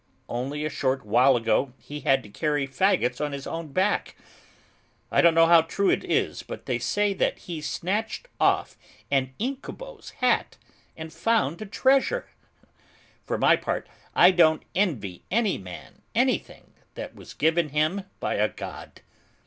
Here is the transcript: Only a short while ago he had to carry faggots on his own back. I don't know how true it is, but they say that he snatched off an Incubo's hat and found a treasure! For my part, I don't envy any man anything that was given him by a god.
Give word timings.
Only 0.27 0.65
a 0.65 0.69
short 0.71 1.05
while 1.05 1.35
ago 1.35 1.73
he 1.77 1.99
had 1.99 2.23
to 2.23 2.29
carry 2.29 2.65
faggots 2.67 3.23
on 3.23 3.33
his 3.33 3.45
own 3.45 3.67
back. 3.71 4.15
I 5.11 5.21
don't 5.21 5.35
know 5.35 5.45
how 5.45 5.61
true 5.61 5.91
it 5.91 6.03
is, 6.03 6.41
but 6.41 6.65
they 6.65 6.79
say 6.79 7.13
that 7.13 7.37
he 7.37 7.61
snatched 7.61 8.27
off 8.39 8.79
an 9.11 9.31
Incubo's 9.37 10.09
hat 10.19 10.57
and 10.97 11.13
found 11.13 11.61
a 11.61 11.67
treasure! 11.67 12.27
For 13.25 13.37
my 13.37 13.55
part, 13.55 13.87
I 14.15 14.31
don't 14.31 14.63
envy 14.73 15.23
any 15.29 15.59
man 15.59 16.01
anything 16.15 16.73
that 16.95 17.13
was 17.13 17.35
given 17.35 17.69
him 17.69 18.05
by 18.19 18.33
a 18.37 18.49
god. 18.49 19.01